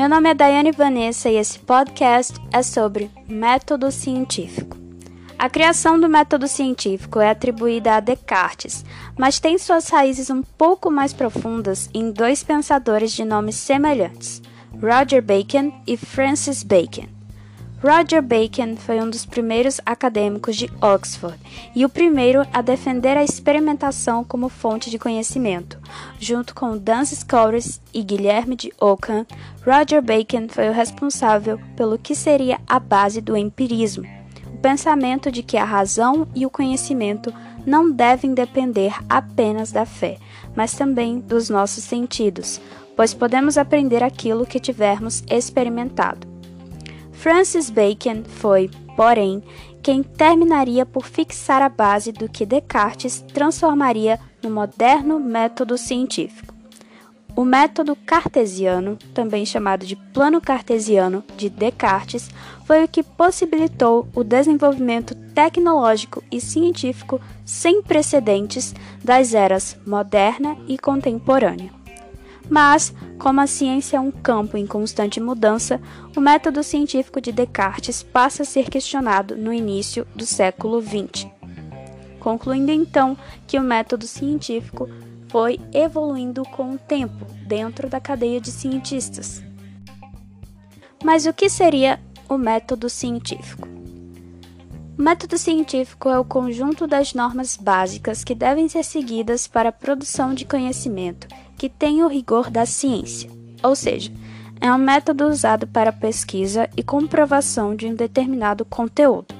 [0.00, 4.74] Meu nome é Daiane Vanessa e esse podcast é sobre método científico.
[5.38, 8.82] A criação do método científico é atribuída a Descartes,
[9.18, 14.40] mas tem suas raízes um pouco mais profundas em dois pensadores de nomes semelhantes,
[14.72, 17.19] Roger Bacon e Francis Bacon.
[17.82, 21.38] Roger Bacon foi um dos primeiros acadêmicos de Oxford
[21.74, 25.78] e o primeiro a defender a experimentação como fonte de conhecimento.
[26.18, 29.26] Junto com Duns Scotus e Guilherme de Ockham,
[29.64, 34.06] Roger Bacon foi o responsável pelo que seria a base do empirismo,
[34.52, 37.32] o pensamento de que a razão e o conhecimento
[37.64, 40.18] não devem depender apenas da fé,
[40.54, 42.60] mas também dos nossos sentidos,
[42.94, 46.29] pois podemos aprender aquilo que tivermos experimentado.
[47.20, 49.42] Francis Bacon foi, porém,
[49.82, 56.54] quem terminaria por fixar a base do que Descartes transformaria no moderno método científico.
[57.36, 62.30] O método cartesiano, também chamado de plano cartesiano de Descartes,
[62.64, 70.78] foi o que possibilitou o desenvolvimento tecnológico e científico sem precedentes das eras moderna e
[70.78, 71.79] contemporânea.
[72.50, 75.80] Mas, como a ciência é um campo em constante mudança,
[76.16, 81.28] o método científico de Descartes passa a ser questionado no início do século XX.
[82.18, 84.90] Concluindo então que o método científico
[85.28, 89.44] foi evoluindo com o tempo dentro da cadeia de cientistas.
[91.04, 93.68] Mas o que seria o método científico?
[94.98, 99.72] O método científico é o conjunto das normas básicas que devem ser seguidas para a
[99.72, 101.28] produção de conhecimento
[101.60, 103.30] que tem o rigor da ciência,
[103.62, 104.10] ou seja,
[104.58, 109.34] é um método usado para pesquisa e comprovação de um determinado conteúdo.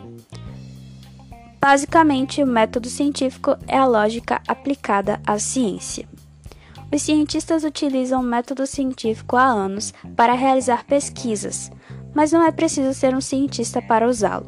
[1.58, 6.06] Basicamente, o método científico é a lógica aplicada à ciência.
[6.94, 11.72] Os cientistas utilizam o método científico há anos para realizar pesquisas,
[12.14, 14.46] mas não é preciso ser um cientista para usá-lo.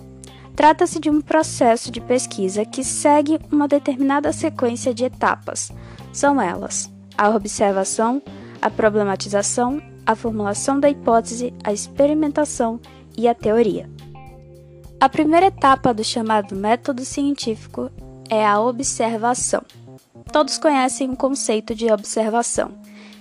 [0.55, 5.73] Trata-se de um processo de pesquisa que segue uma determinada sequência de etapas.
[6.13, 6.92] São elas:
[7.23, 8.21] a observação,
[8.61, 12.81] a problematização, a formulação da hipótese, a experimentação
[13.17, 13.89] e a teoria.
[15.01, 17.91] A primeira etapa do chamado método científico
[18.29, 19.63] é a observação.
[20.33, 22.73] Todos conhecem o conceito de observação,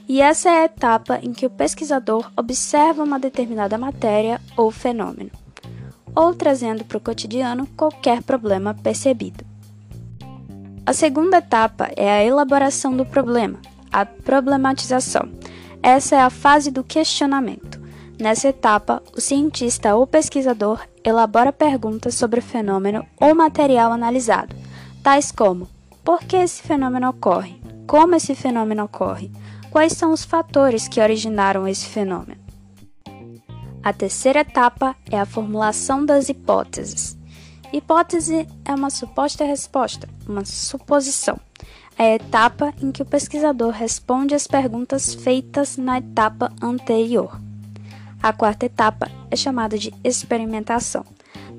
[0.09, 5.29] e essa é a etapa em que o pesquisador observa uma determinada matéria ou fenômeno,
[6.15, 9.45] ou trazendo para o cotidiano qualquer problema percebido.
[10.87, 13.59] A segunda etapa é a elaboração do problema,
[13.91, 15.29] a problematização.
[15.83, 17.81] Essa é a fase do questionamento.
[18.19, 24.55] Nessa etapa, o cientista ou pesquisador elabora perguntas sobre o fenômeno ou material analisado,
[25.01, 25.67] tais como:
[26.03, 27.59] por que esse fenômeno ocorre?
[27.87, 29.31] Como esse fenômeno ocorre?
[29.71, 32.39] Quais são os fatores que originaram esse fenômeno?
[33.83, 37.17] A terceira etapa é a formulação das hipóteses.
[37.73, 41.39] Hipótese é uma suposta resposta, uma suposição
[41.97, 47.39] a etapa em que o pesquisador responde às perguntas feitas na etapa anterior.
[48.21, 51.05] A quarta etapa é chamada de experimentação.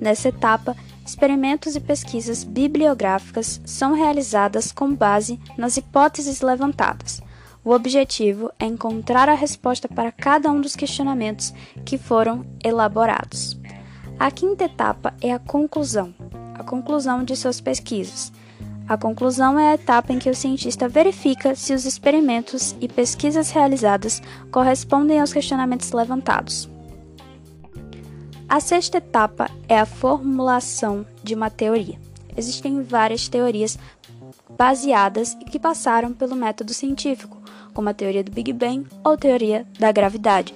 [0.01, 7.21] Nessa etapa, experimentos e pesquisas bibliográficas são realizadas com base nas hipóteses levantadas.
[7.65, 11.55] O objetivo é encontrar a resposta para cada um dos questionamentos
[11.85, 13.57] que foram elaborados.
[14.19, 16.13] A quinta etapa é a conclusão,
[16.55, 18.33] a conclusão de suas pesquisas.
[18.93, 23.51] A conclusão é a etapa em que o cientista verifica se os experimentos e pesquisas
[23.51, 24.21] realizadas
[24.51, 26.69] correspondem aos questionamentos levantados.
[28.47, 31.99] A sexta etapa é a formulação de uma teoria.
[32.37, 33.79] Existem várias teorias
[34.59, 37.41] baseadas e que passaram pelo método científico,
[37.73, 40.55] como a teoria do Big Bang ou teoria da gravidade.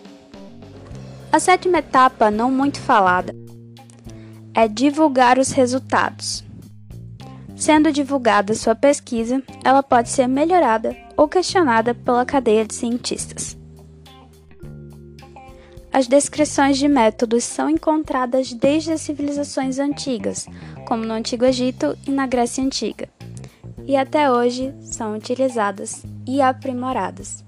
[1.33, 3.35] A sétima etapa, não muito falada,
[4.53, 6.46] é divulgar os resultados.
[7.57, 13.57] Sendo divulgada sua pesquisa, ela pode ser melhorada ou questionada pela cadeia de cientistas.
[15.91, 20.47] As descrições de métodos são encontradas desde as civilizações antigas,
[20.87, 23.09] como no Antigo Egito e na Grécia Antiga,
[23.87, 27.46] e até hoje são utilizadas e aprimoradas.